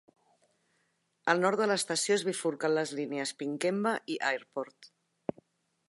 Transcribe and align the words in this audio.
Al 1.33 1.43
nord 1.43 1.61
de 1.63 1.67
l'estació 1.71 2.17
es 2.19 2.25
bifurquen 2.29 2.73
les 2.79 2.95
línies 3.01 3.35
Pinkenba 3.43 3.93
i 4.15 4.21
Airport. 4.33 4.91